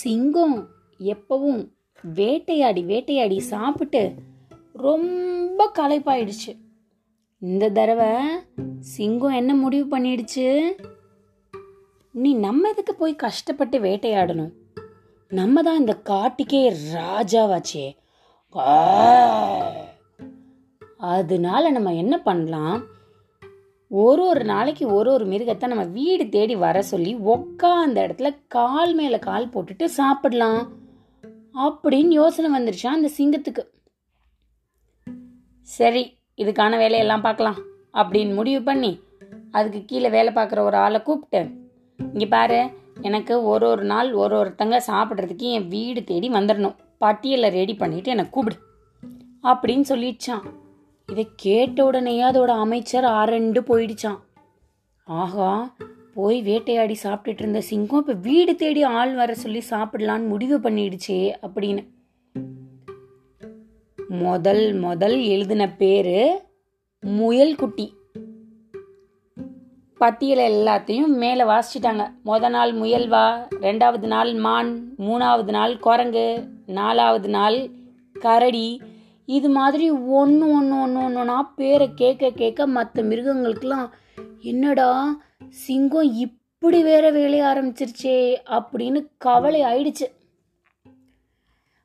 சிங்கம் 0.00 0.56
எப்பவும் 0.98 1.62
வேட்டையாடி 2.14 2.82
வேட்டையாடி 2.82 3.38
சாப்பிட்டு 3.40 4.02
ரொம்ப 4.72 5.70
களைப்பாயிடுச்சு. 5.78 6.52
இந்த 7.38 7.70
தடவை 7.70 8.12
சிங்கம் 8.78 9.38
என்ன 9.40 9.54
முடிவு 9.54 9.98
பண்ணிடுச்சு? 9.98 10.48
நீ 12.12 12.34
நம்ம 12.34 12.68
எதுக்கு 12.68 12.94
போய் 12.94 13.14
கஷ்டப்பட்டு 13.14 13.78
வேட்டையாடணும்? 13.78 14.52
நம்ம 15.28 15.62
தான் 15.62 15.78
இந்த 15.78 15.94
காட்டுக்கே 16.04 16.64
ராஜாவாச்சே. 16.94 17.86
அதனால 20.96 21.70
நம்ம 21.70 21.94
என்ன 21.94 22.16
பண்ணலாம்? 22.18 22.82
ஒரு 23.92 24.26
ஒரு 24.26 24.44
நாளைக்கு 24.44 24.92
ஒரு 24.94 25.12
ஒரு 25.12 25.26
மிருகத்தை 25.26 25.66
நம்ம 25.66 25.84
வீடு 25.84 26.28
தேடி 26.28 26.56
வர 26.56 26.82
சொல்லி 26.82 27.14
உக்காந்த 27.14 27.94
இடத்துல 27.94 28.36
கால் 28.48 28.94
மேல 28.94 29.18
கால் 29.18 29.48
போட்டுட்டு 29.48 29.84
சாப்பிடலாம் 29.84 30.72
அப்படின்னு 31.58 32.08
யோசனை 32.08 32.48
வந்துருச்சா 32.50 32.86
அந்த 32.86 33.08
சிங்கத்துக்கு. 33.18 33.62
சரி 35.62 36.18
இதுக்கான 36.36 36.78
வேலையெல்லாம் 36.78 37.20
பார்க்கலாம் 37.20 37.58
அப்படின்னு 37.92 38.34
முடிவு 38.34 38.62
பண்ணி 38.62 39.00
அதுக்கு 39.50 39.84
கீழே 39.84 40.08
வேலை 40.08 40.32
பார்க்குற 40.32 40.58
ஒரு 40.58 40.76
ஆளை 40.76 41.02
கூப்பிட்டு 41.02 41.50
இங்கே 41.98 42.26
பாரு 42.26 42.70
எனக்கு 43.00 43.42
ஒரு 43.42 43.66
ஒரு 43.66 43.84
நாள் 43.84 44.12
ஒரு 44.12 44.36
ஒருத்தங்க 44.36 44.80
சாப்பிட்றதுக்கு 44.86 45.52
என் 45.52 45.68
வீடு 45.68 46.04
தேடி 46.04 46.28
வந்துடணும் 46.28 46.76
பட்டியலை 46.98 47.50
ரெடி 47.50 47.74
பண்ணிட்டு 47.74 48.10
என்னை 48.10 48.30
கூப்பிடு 48.30 48.56
அப்படின்னு 49.42 49.84
சொல்லிடுச்சான் 49.88 50.44
இதை 51.12 51.24
கேட்ட 51.36 51.78
உடனேயே 51.84 52.22
அதோட 52.24 52.52
அமைச்சர் 52.64 53.06
அரண்டு 53.20 53.60
போயிடுச்சான் 53.70 54.20
ஆஹா 55.04 55.50
போய் 56.14 56.38
வேட்டையாடி 56.42 56.96
சாப்பிட்டுட்டு 57.02 57.42
இருந்த 57.44 57.60
சிங்கம் 57.60 58.00
இப்போ 58.00 58.14
வீடு 58.26 58.52
தேடி 58.54 58.82
ஆள் 58.82 59.14
வர 59.14 59.34
சொல்லி 59.34 59.60
சாப்பிடலான்னு 59.70 60.26
முடிவு 60.26 60.56
பண்ணிடுச்சே 60.58 61.18
அப்படின்னு. 61.46 61.82
முதல் 64.18 64.64
முதல் 64.72 65.16
எழுதின 65.22 65.62
பேரு 65.80 66.18
முயல் 67.02 67.54
குட்டி 67.54 67.86
பட்டியலை 70.00 70.44
எல்லாத்தையும் 70.52 71.14
மேலே 71.22 71.44
வாசிச்சிட்டாங்க. 71.44 72.04
முத 72.24 72.48
நாள் 72.48 72.72
முயல்வா 72.74 73.26
ரெண்டாவது 73.60 74.06
நாள் 74.14 74.32
மான் 74.46 74.72
மூணாவது 74.98 75.52
நாள் 75.58 75.74
குரங்கு 75.78 76.26
நாலாவது 76.78 77.28
நாள் 77.28 77.58
கரடி 78.20 78.66
இது 79.24 79.48
மாதிரி 79.48 79.90
ஒன்று 79.90 80.50
ஒன்று 80.50 80.80
ஒன்று 80.80 81.00
ஒன்றுனா 81.00 81.40
பேரை 81.56 81.94
கேட்க 81.94 82.30
கேட்க 82.30 82.66
மற்ற 82.66 83.02
மிருகங்களுக்கெல்லாம் 83.02 83.90
என்னடா 84.40 85.22
சிங்கம் 85.48 86.12
இப்படி 86.12 86.82
வேற 86.82 87.10
வேலைய 87.10 87.44
ஆரம்பிச்சிருச்சே 87.44 88.36
அப்படின்னு 88.46 89.06
கவலை 89.18 89.62
ஆயிடுச்சு. 89.62 90.06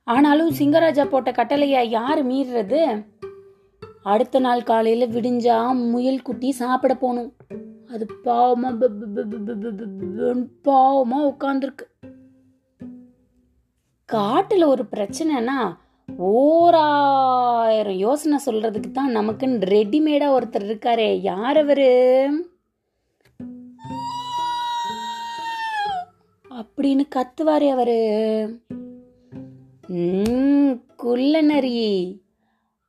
ஆனாலும் 0.03 0.49
சிங்கராஜா 0.49 1.05
போட்ட 1.05 1.31
கட்டளையா 1.31 1.87
யார் 1.87 2.25
மீறுறது? 2.25 3.05
அடுத்த 4.03 4.39
நாள் 4.39 4.63
காலையில 4.63 5.19
விடிஞ்சா 5.19 5.89
முயல் 5.89 6.21
குட்டி 6.21 6.51
சாப்பிட 6.51 6.95
போகணும். 6.95 7.33
அது 7.89 8.05
பாவமா 8.23 8.89
பாவமா 10.63 11.17
உட்காந்துருக்கு 11.17 11.85
காட்டுல 14.11 14.65
ஒரு 14.65 14.85
பிரச்சனைனா 14.91 15.77
ஓராயிரம் 16.15 17.93
யோசனை 17.93 18.39
சொல்றதுக்கு 18.45 18.91
தான் 18.91 19.17
நமக்குன்னு 19.17 19.63
ரெடிமேடா 19.63 20.37
ஒருத்தர் 20.37 20.63
இருக்காரே. 20.63 21.21
யார் 21.21 21.57
அவரு? 21.57 21.85
அப்படின்னு 26.49 27.01
கத்துவாரே 27.15 27.69
அவரு. 27.69 27.97
குள்ளநரி 30.95 32.21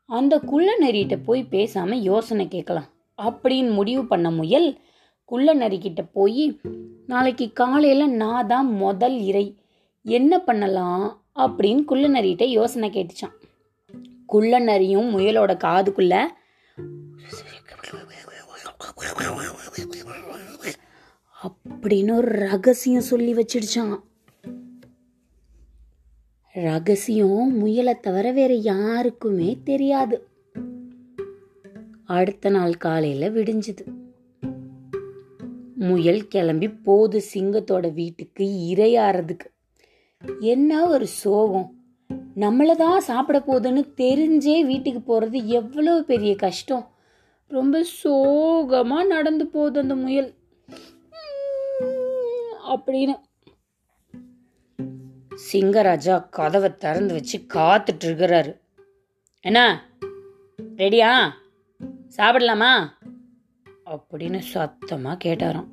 அந்த 0.07 0.41
குள்ளநரிகிட்ட 0.47 1.19
போய் 1.25 1.47
பேசாம 1.51 1.95
யோசனை 1.95 2.49
கேட்கலாம். 2.49 2.89
அப்படின்னு 3.23 3.73
முடிவு 3.73 4.07
பண்ண 4.07 4.31
முயல் 4.31 4.79
குள்ளநரிக்கிட்ட 5.31 6.07
போய் 6.13 6.61
நாளைக்கு 7.07 7.53
காலையில் 7.53 8.11
நான் 8.11 8.47
தான் 8.47 8.73
முதல் 8.73 9.19
இறை. 9.21 9.55
என்ன 10.03 10.39
பண்ணலாம்? 10.39 11.23
அப்படின்னு 11.39 11.85
குள்ளநரிகிட்ட 11.89 12.45
யோசனை 12.45 12.91
கேட்டுச்சான். 12.91 13.35
குள்ளநரியும் 14.33 15.11
முயலோட 15.11 15.57
காதுக்குள்ள 15.57 16.27
அப்படின்னு 21.43 22.13
ஒரு 22.15 22.29
ரகசியம் 22.29 23.01
சொல்லி 23.01 23.35
வச்சிடுச்சான். 23.35 24.01
ரகசியம் 26.53 27.57
முயலை 27.57 27.95
தவிர 27.95 28.33
வேற 28.33 28.55
யாருக்குமே 28.55 29.59
தெரியாது. 29.65 30.27
அடுத்த 32.05 32.49
நாள் 32.49 32.77
காலையில 32.77 33.29
விடிஞ்சுது. 33.29 33.87
முயல் 35.75 36.29
கிளம்பி 36.29 36.69
போது 36.71 37.23
சிங்கத்தோட 37.35 37.93
வீட்டுக்கு 37.93 38.45
இரையாறதுக்கு. 38.45 39.58
என்ன 40.41 40.87
ஒரு 40.87 41.07
சோகம்? 41.07 41.73
நம்மளை 42.37 42.77
தான் 42.77 43.01
சாப்பிட 43.01 43.39
போகுதுன்னு 43.39 43.93
தெரிஞ்சே 43.97 44.67
வீட்டுக்கு 44.67 45.01
போகிறது 45.01 45.49
எவ்வளவு 45.49 46.05
பெரிய 46.05 46.37
கஷ்டம்? 46.37 46.91
ரொம்ப 47.47 47.83
சோகமாக 47.83 49.05
நடந்து 49.05 49.47
போகுது 49.47 49.81
அந்த 49.81 49.95
முயல். 49.95 50.35
அப்படின்னு. 52.69 53.21
சிங்கராஜா 55.53 56.29
கதவை 56.31 56.77
திறந்து 56.77 57.15
வச்சு 57.15 57.39
காத்துட்டு 57.55 58.05
இருக்கிறாரு. 58.05 58.61
என்ன? 59.41 59.89
ரெடியா? 60.77 61.29
சாப்பிடலாமா? 62.17 62.89
அப்படின்னு 63.87 64.39
சத்தமாக 64.39 65.29
கேட்டாராம். 65.29 65.67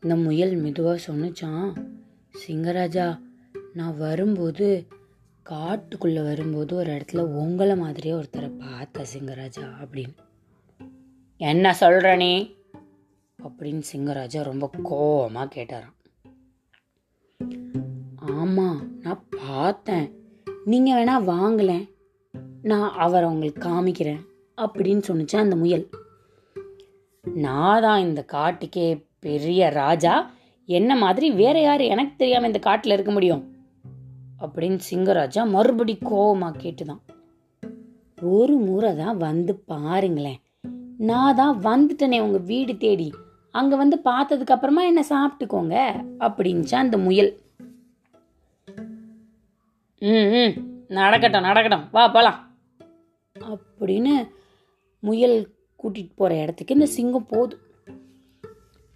இந்த 0.00 0.16
முயல் 0.16 0.54
மெதுவாக 0.54 0.98
சொன்னுச்சான் 1.06 1.72
சிங்கராஜா 2.38 3.20
நான் 3.74 3.98
வரும்போது 3.98 4.86
காட்டுக்குள்ளே 5.50 6.22
வரும்போது 6.22 6.76
ஒரு 6.76 6.92
இடத்துல 6.92 7.18
உங்களை 7.18 7.76
மாதிரியே 7.76 8.14
ஒருத்தரை 8.14 8.58
பார்த்தேன் 8.58 9.06
சிங்கராஜா 9.18 9.60
அப்படின்னு. 9.60 10.16
என்ன 11.36 11.74
சொல்கிற 11.74 12.16
நீ? 12.16 12.54
அப்படின்னு 13.42 13.82
சிங்கராஜா 13.92 14.42
ரொம்ப 14.42 14.70
கோபமாக 14.82 15.60
கேட்டாராம். 15.60 15.92
ஆமாம் 18.16 18.98
நான் 19.00 19.24
பார்த்தேன். 19.30 20.12
நீங்கள் 20.64 21.04
வேணா 21.04 21.08
வாங்கலேன் 21.08 21.88
நான் 22.62 22.92
அவரை 22.92 23.28
உங்களுக்கு 23.28 23.68
காமிக்கிறேன் 23.68 24.26
அப்படின்னு 24.56 25.02
சொன்னுச்சு 25.08 25.36
அந்த 25.36 25.56
முயல். 25.56 25.88
நான் 27.34 27.80
தான் 27.80 28.00
இந்த 28.00 28.24
காட்டுக்கே 28.32 29.06
பெரிய 29.18 29.68
ராஜா. 29.68 30.30
என்ன 30.66 30.96
மாதிரி 30.96 31.30
வேற 31.30 31.60
யாரு 31.60 31.86
எனக்கு 31.86 32.12
தெரியாம 32.16 32.46
இந்த 32.46 32.58
காட்டில் 32.58 32.92
இருக்க 32.92 33.12
முடியும்? 33.12 33.56
அப்படின்னு 34.40 34.78
சிங்கராஜா 34.90 35.48
மறுபடி 35.48 35.98
கோவமா 36.04 36.52
கேட்டுதான். 36.58 37.00
ஒரு 38.22 38.56
முறை 38.56 38.96
தான் 38.96 39.16
வந்து 39.16 39.56
பாருங்களேன். 39.56 40.40
நான் 40.98 41.34
தான் 41.34 41.58
வந்துட்டேனே 41.60 42.20
உங்க 42.20 42.38
வீடு 42.38 42.76
தேடி. 42.76 43.12
அங்க 43.50 43.76
வந்து 43.76 43.96
பார்த்ததுக்கு 44.04 44.46
அப்புறமா 44.46 44.82
என்ன 44.82 45.04
சாப்பிட்டுக்கோங்க 45.08 46.04
அப்படின்ச்சா 46.18 46.74
அந்த 46.74 46.98
முயல். 46.98 47.38
ம் 49.98 50.06
ம் 50.06 50.82
நடக்கட்டும் 50.88 51.42
நடக்கட்டும். 51.42 51.88
வா 51.92 52.08
போலாம். 52.08 52.56
அப்படின்னு 53.40 54.28
முயல் 55.00 55.48
கூட்டிட்டு 55.82 56.10
போற 56.14 56.40
இடத்துக்கு 56.40 56.74
இந்த 56.74 56.86
சிங்கம் 56.86 57.26
போதும் 57.26 57.58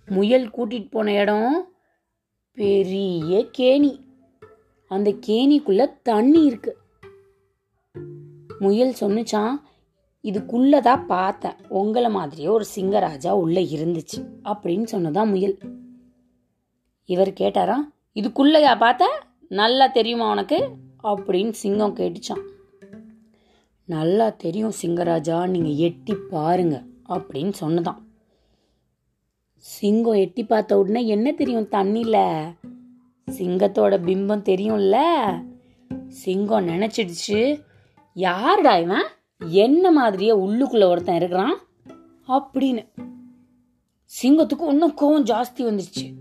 முயல் 0.08 0.50
கூட்டிட்டு 0.50 0.90
போன 0.90 1.12
இடம் 1.12 1.72
பெரிய 2.52 3.46
கேணி. 3.58 4.00
அந்த 4.88 5.10
கேணிக்குள்ள 5.10 5.86
தண்ணி 6.02 6.44
இருக்கு. 6.44 6.76
முயல் 8.58 8.94
சொன்னுச்சான் 9.00 9.54
இதுக்குள்ளதான் 10.22 11.06
பார்த்தேன். 11.06 11.52
உங்களை 11.68 12.10
மாதிரியே 12.10 12.48
ஒரு 12.48 12.64
சிங்கராஜா 12.76 13.30
உள்ள 13.30 13.60
இருந்துச்சு. 13.60 14.24
அப்படின்னு 14.44 14.86
சொன்னதான் 14.92 15.28
முயல். 15.28 15.58
இவர் 17.04 17.32
கேட்டாரா 17.32 17.74
இதுக்குள்ளயா 18.14 18.78
பார்த்த 18.78 19.22
நல்லா 19.48 19.86
தெரியுமா 19.86 20.30
உனக்கு? 20.30 20.70
அப்படின்னு 21.02 21.50
சிங்கம் 21.50 21.96
கேட்டுச்சான் 21.96 22.42
நல்லா 23.84 24.28
தெரியும் 24.28 24.72
சிங்கராஜா 24.82 25.48
நீங்க 25.48 25.68
எட்டி 25.68 26.14
பாருங்க. 26.14 26.82
அப்படின்னு 27.08 27.52
சொன்னதான் 27.60 28.06
சிங்கம் 29.58 30.14
எட்டி 30.14 30.44
பார்த்த 30.44 30.78
உடனே 30.78 31.06
என்ன 31.06 31.32
தெரியும் 31.32 31.68
தண்ணியில் 31.70 32.42
சிங்கத்தோட 33.30 33.98
பிம்பம் 34.06 34.44
தெரியும்ல? 34.44 34.96
சிங்கம் 36.08 36.68
நினச்சிடுச்சு 36.68 37.62
யாருடா 38.14 38.76
இவன்? 38.76 39.02
என்ன 39.38 39.90
மாதிரியே 39.90 40.36
உள்ளுக்குள்ள 40.36 40.84
ஒருத்தன் 40.84 41.16
இருக்கிறான்? 41.16 41.58
அப்படின்னு. 42.28 42.88
சிங்கத்துக்கு 44.22 44.68
இன்னும் 44.68 44.96
கோவம் 45.00 45.28
ஜாஸ்தி 45.28 45.56
வந்துருச்சு. 45.56 46.12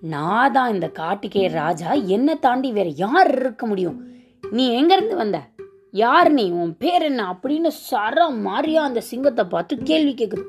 நான் 0.00 0.52
தான் 0.52 0.72
இந்த 0.72 0.90
காட்டுக்கே 0.94 1.50
ராஜா. 1.50 1.92
என்ன 1.92 2.34
தாண்டி 2.34 2.72
வேற 2.72 2.88
யார் 2.88 3.38
இருக்க 3.38 3.66
முடியும்? 3.66 4.06
நீ 4.50 4.82
எங்கேருந்து 4.82 5.14
வந்த? 5.14 5.40
யார் 5.90 6.32
நீ? 6.32 6.50
உன் 6.50 6.76
பேர் 6.76 7.02
என்ன? 7.02 7.38
அப்படின்னு 7.42 7.70
சர 7.90 8.40
மாதிரியா 8.40 8.82
அந்த 8.82 9.00
சிங்கத்தை 9.00 9.44
பார்த்து 9.44 9.76
கேள்வி 9.76 10.14
கேட்குது 10.14 10.42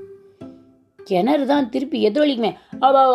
கிணறு 1.04 1.46
தான் 1.46 1.70
திருப்பி 1.70 1.98
எதிரொலிக்குமே. 2.10 2.52
அவ 2.80 3.06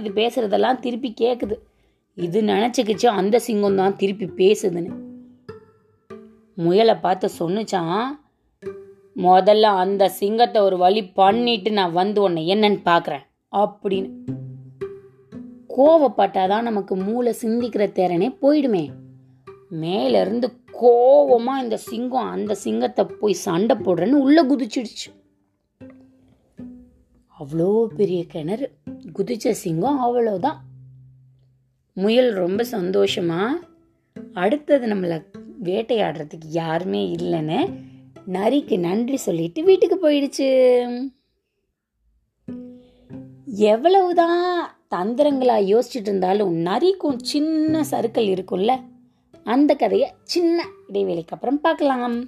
இது 0.00 0.10
பேசுறதெல்லாம் 0.20 0.80
திருப்பி 0.80 1.10
கேட்குது 1.20 1.56
இது 2.18 2.42
நினச்சிக்கிச்சு 2.42 3.06
அந்த 3.18 3.36
சிங்கம் 3.38 3.78
தான் 3.82 3.96
திருப்பி 3.96 4.26
பேசுதுன்னு. 4.40 4.92
முயலை 6.58 6.94
பார்த்து 6.94 7.26
சொன்னுச்சான் 7.38 8.02
முதல்ல 9.16 9.70
அந்த 9.82 10.02
சிங்கத்தை 10.08 10.58
ஒரு 10.62 10.76
வழி 10.76 11.02
பண்ணிட்டு 11.20 11.70
நான் 11.72 11.92
வந்து 11.92 12.18
உன்னை 12.22 12.42
என்னன்னு 12.54 12.80
பார்க்குறேன் 12.90 13.24
அப்படின்னு. 13.52 14.10
கோவப்பட்டாதான் 15.76 16.66
நமக்கு 16.68 16.94
மூளை 16.96 17.32
சிந்திக்கிற 17.42 17.84
திறனே 17.98 18.28
போயிடுமே. 18.42 18.84
மேலேருந்து 19.82 20.48
கோவமாக 20.80 21.62
இந்த 21.62 21.76
சிங்கம் 21.76 22.30
அந்த 22.30 22.52
சிங்கத்தை 22.64 23.04
போய் 23.20 23.42
சண்டை 23.46 23.76
போடுறேன்னு 23.76 24.22
உள்ளே 24.24 24.42
குதிச்சிடுச்சு. 24.42 25.08
அவ்வளோ 27.40 27.86
பெரிய 27.86 28.26
கிணறு 28.26 28.72
குதிச்ச 29.18 29.50
சிங்கம் 29.50 30.00
அவ்வளோதான். 30.06 30.58
முயல் 31.94 32.32
ரொம்ப 32.32 32.64
சந்தோஷமா 32.70 33.48
அடுத்தது 34.32 34.86
நம்மளை 34.86 35.24
வேட்டையாடுறதுக்கு 35.62 36.48
யாருமே 36.48 37.14
இல்லைன்னு 37.14 37.74
நரிக்கு 38.32 38.78
நன்றி 38.78 39.16
சொல்லிட்டு 39.16 39.62
வீட்டுக்கு 39.62 39.96
போயிடுச்சு. 40.02 40.48
எவ்வளவுதான் 43.44 44.70
தந்திரங்களாக 44.94 45.66
யோசிச்சுட்டு 45.72 46.08
இருந்தாலும் 46.10 46.54
நரிக்கும் 46.66 47.18
சின்ன 47.22 47.82
சருக்கள் 47.90 48.28
இருக்கும்ல 48.32 48.80
அந்த 49.44 49.74
கதையை 49.74 50.12
சின்ன 50.22 50.66
இடைவேளைக்கு 50.88 51.34
அப்புறம் 51.36 51.60
பார்க்கலாம். 51.60 52.18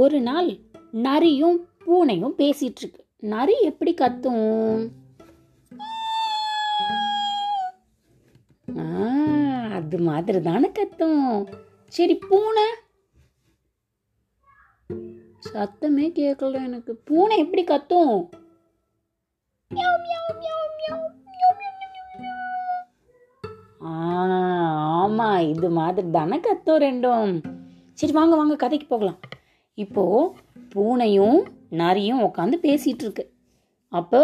ஒரு 0.00 0.20
நாள் 0.20 0.48
நரியும் 0.90 1.58
பூனையும் 1.86 2.34
பேசிட்டு 2.38 2.80
இருக்கு 2.82 3.06
நரி 3.18 3.60
எப்படி 3.60 3.94
கத்தும்? 3.94 4.88
ஆ, 8.78 8.84
அது 9.72 9.98
மாதிரி 9.98 10.40
தானே 10.40 10.70
கத்தும். 10.70 11.52
சரி 11.88 12.14
பூனை? 12.28 12.62
சத்தமே 15.52 16.06
கேட்கல 16.18 16.64
எனக்கு. 16.64 16.96
பூனை 16.96 17.38
எப்படி 17.38 17.64
கத்தும்? 17.64 18.28
ஆ, 23.84 23.90
ஆமா 25.02 25.48
இது 25.48 25.70
மாதிரி 25.70 26.10
தானே 26.10 26.36
கத்தும் 26.36 26.82
ரெண்டும். 26.86 27.42
சரி 27.92 28.12
வாங்க 28.12 28.36
வாங்க 28.36 28.56
கதைக்கு 28.56 28.86
போகலாம். 28.86 29.18
இப்போ 29.84 30.04
பூனையும் 30.74 31.38
நரியும் 31.80 32.24
உட்காந்து 32.26 32.56
பேசிட்டு 32.66 33.04
இருக்கு 33.06 33.24
அப்போ 33.92 34.20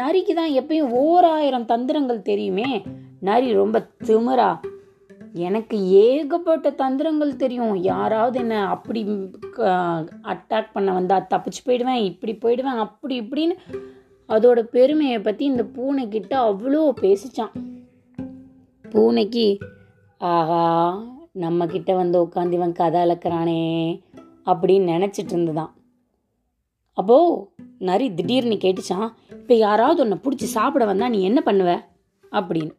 நரிக்கு 0.00 0.32
தான் 0.34 0.52
எப்பயும் 0.60 0.90
ஓராயிரம் 1.02 1.70
தந்திரங்கள் 1.70 2.26
தெரியுமே. 2.28 2.68
நரி 3.28 3.48
ரொம்ப 3.60 3.78
திமிரா. 4.08 4.50
எனக்கு 5.46 5.76
ஏகப்பட்ட 6.04 6.68
தந்திரங்கள் 6.82 7.40
தெரியும். 7.42 7.74
யாராவது 7.90 8.36
என்ன 8.42 8.54
அப்படி 8.74 9.00
அட்டாக் 10.32 10.74
பண்ண 10.74 10.90
வந்தா 10.98 11.16
தப்பிச்சு 11.32 11.62
போயிடுவேன் 11.66 12.00
இப்படி 12.10 12.32
போயிடுவேன் 12.42 12.82
அப்படி 12.86 13.16
இப்படின்னு 13.22 13.56
அதோட 14.28 14.60
பெருமையை 14.76 15.18
பற்றி 15.20 15.44
இந்த 15.52 15.64
பூனைக்கிட்ட 15.76 16.34
அவ்வளோ 16.48 16.82
பேசிச்சான். 17.04 17.54
பூனைக்கு 18.84 19.46
ஆஹா 20.20 20.64
நம்ம 21.44 21.66
கிட்ட 21.74 21.90
வந்து 22.00 22.16
உட்காந்து 22.24 22.56
இவன் 22.58 22.78
கதை 22.80 23.00
அளக்குறானே 23.06 23.60
அப்படின்னு 24.52 24.88
நினச்சிட்டு 24.94 25.32
இருந்துதான். 25.32 25.74
அப்போ 26.92 27.16
நரி 27.78 28.14
திடீர்னு 28.14 28.54
கேட்டுச்சான் 28.54 29.12
இப்போ 29.30 29.54
யாராவது 29.54 30.02
உன்னை 30.02 30.18
பிடிச்சி 30.22 30.48
சாப்பிட 30.56 30.84
வந்தால் 30.84 31.10
நீ 31.10 31.22
என்ன 31.22 31.42
பண்ணுவ? 31.44 31.80
அப்படின்னு. 32.32 32.70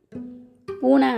பூனை 0.79 1.09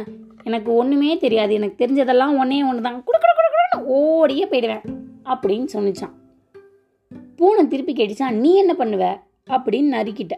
எனக்கு 0.44 0.74
ஒன்றுமே 0.74 1.18
தெரியாது. 1.18 1.54
எனக்கு 1.54 1.86
தெரிஞ்சதெல்லாம் 1.86 2.38
ஒன்றே 2.38 2.64
ஒன்று 2.64 2.82
தான் 2.82 3.04
குடு 3.04 3.18
குடு 3.18 3.86
ஓடியே 3.86 4.46
போயிடுவேன். 4.46 4.86
அப்படின்னு 5.26 5.68
சொன்னிச்சான் 5.74 6.14
பூனை 7.36 7.68
திருப்பி 7.68 7.94
கேட்டுச்சான் 7.94 8.40
நீ 8.44 8.56
என்ன 8.56 8.74
பண்ணுவ? 8.78 9.04
அப்படின்னு 9.52 9.96
நரிக்கிட்ட 9.98 10.32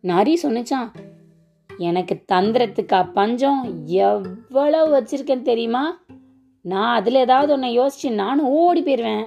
நரி 0.00 0.38
சொன்னிச்சான் 0.42 0.88
எனக்கு 1.78 2.22
தந்திரத்துக்கா 2.32 3.12
பஞ்சம் 3.12 3.86
எவ்வளவு 3.86 5.00
வச்சிருக்கேன்னு 5.00 5.42
தெரியுமா? 5.42 6.00
நான் 6.62 6.94
அதில் 6.94 7.14
ஏதாவது 7.14 7.52
ஒன்று 7.52 7.68
யோசிச்சு 7.68 8.14
நானும் 8.14 8.46
ஓடி 8.46 8.82
போயிடுவேன் 8.82 9.26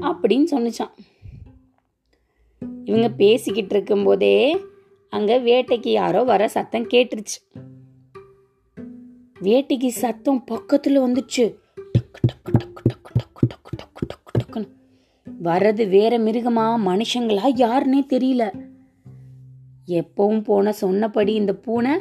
அப்படின்னு 0.00 0.46
சொன்னிச்சான். 0.50 0.94
இவங்க 2.84 3.08
பேசிக்கிட்டு 3.08 3.74
இருக்கும்போதே 3.74 4.66
அங்கே 5.08 5.38
வேட்டைக்கு 5.38 5.88
யாரோ 5.88 6.22
வர 6.22 6.48
சத்தம் 6.48 6.88
கேட்டுருச்சு. 6.88 7.38
வேட்டைக்கு 9.40 9.88
சத்தம் 9.88 10.44
பக்கத்தில் 10.44 11.00
வந்துச்சு. 11.00 11.44
டக்கு 11.94 12.18
டக்கு 12.28 12.50
டக்கு 12.58 12.82
டக்கு 12.88 13.10
டக்கு 13.18 13.46
டக்கு 13.48 13.76
டக்கு 13.76 14.06
டக்கு 14.10 14.38
டக்குன்னு. 14.38 14.68
வர்றது 15.42 15.88
வேற 15.88 16.18
மிருகமா 16.18 16.66
மனுஷங்களா 16.88 17.46
யாருன்னே 17.62 18.02
தெரியல. 18.14 18.44
எப்பவும் 19.86 20.44
போன 20.44 20.72
சொன்னபடி 20.72 21.34
இந்த 21.34 21.54
பூனை 21.54 22.00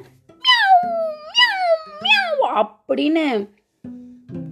அப்படின்னு 2.56 3.50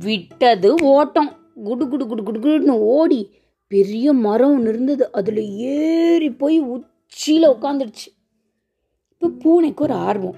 விட்டது 0.04 0.76
ஓட்டம். 0.96 1.32
குடு 1.64 1.88
குடு 1.88 2.08
குடு 2.08 2.24
குடு 2.24 2.40
குடுன்னு 2.40 2.76
ஓடி 2.96 3.20
பெரிய 3.68 4.14
மரம் 4.14 4.54
ஒன்று 4.54 4.70
இருந்தது. 4.70 5.12
அதில் 5.12 5.42
ஏறி 5.74 6.30
போய் 6.32 6.60
உச்சியில் 6.60 7.48
உட்காந்துடுச்சு 7.50 8.08
இப்போ 9.12 9.28
பூனைக்கு 9.44 9.84
ஒரு 9.84 9.94
ஆர்வம். 9.94 10.38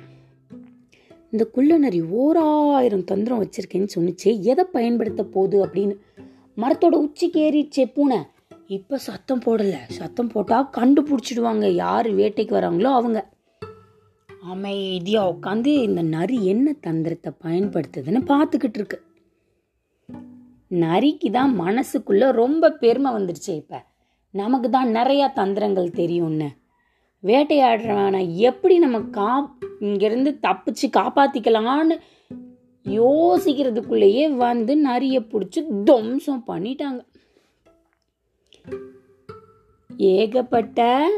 இந்த 1.31 1.43
குள்ளநரி 1.45 2.01
ஓராயிரம் 2.01 3.03
தந்திரம் 3.03 3.41
வச்சிருக்கேன்னு 3.43 3.93
சொன்னிச்சே. 3.95 4.31
எதை 4.41 4.63
பயன்படுத்த 4.71 5.23
போகுது 5.23 5.57
அப்படின்னு. 5.65 5.95
மரத்தோட 6.57 6.95
உச்சிக்கு 7.05 7.39
ஏறிடுச்சே 7.41 7.85
பூனை. 7.93 8.17
இப்போ 8.67 8.97
சத்தம் 8.97 9.43
போடலை. 9.45 9.79
சத்தம் 9.87 10.27
போட்டால் 10.27 10.69
கண்டுபிடிச்சிடுவாங்க. 10.77 11.67
யார் 11.75 12.09
வேட்டைக்கு 12.15 12.53
வராங்களோ 12.57 12.91
அவங்க. 12.99 13.29
அமைதியாக 14.53 15.33
உட்காந்து 15.33 15.65
இந்த 15.65 16.01
நரி 16.01 16.45
என்ன 16.45 16.75
தந்திரத்தை 16.79 17.31
பயன்படுத்துதுன்னு 17.45 18.21
பார்த்துக்கிட்டு 18.31 18.79
இருக்கு. 18.81 18.99
நரிக்கு 20.71 21.31
தான் 21.31 21.59
மனசுக்குள்ளே 21.59 22.31
ரொம்ப 22.31 22.69
பெருமை 22.69 23.11
வந்துடுச்சு 23.11 23.49
இப்போ. 23.49 23.85
நமக்கு 24.31 24.69
தான் 24.69 24.95
நிறையா 24.95 25.33
தந்திரங்கள் 25.33 25.89
தெரியும்னு. 25.89 26.49
வேட்டையாடுறவனை 27.23 28.35
எப்படி 28.35 28.77
நம்ம 28.77 28.99
கா 28.99 29.55
இங்கேருந்து 29.79 30.39
தப்பிச்சு 30.47 30.89
காப்பாற்றிக்கலான்னு 30.97 31.99
யோசிக்கிறதுக்குள்ளேயே 32.85 34.35
வந்து 34.35 34.75
நரியை 34.77 35.25
பிடிச்சி 35.33 35.83
துவம்சம் 35.83 36.43
பண்ணிட்டாங்க. 36.47 37.01
ஏகப்பட்ட 39.99 41.09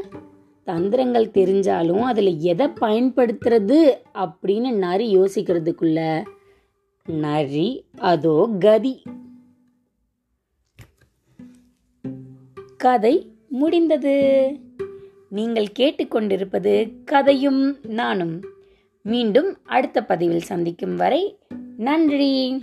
தந்திரங்கள் 0.64 1.32
தெரிஞ்சாலும் 1.32 2.02
அதில் 2.02 2.40
எதை 2.42 2.68
பயன்படுத்துறது 2.68 4.00
அப்படின்னு 4.14 4.72
நரி 4.72 5.18
யோசிக்கிறதுக்குள்ள 5.18 6.24
நரி 7.10 7.86
அதோ 7.98 8.50
கதி. 8.60 9.04
கதை 12.88 13.32
முடிந்தது. 13.50 14.16
நீங்கள் 15.30 15.74
கேட்டுக்கொண்டிருப்பது 15.80 16.92
கதையும் 17.06 17.78
நானும். 17.84 18.44
மீண்டும் 19.02 19.58
அடுத்த 19.64 20.04
பதிவில் 20.04 20.50
சந்திக்கும் 20.52 20.96
வரை 20.96 21.38
நன்றி. 21.78 22.62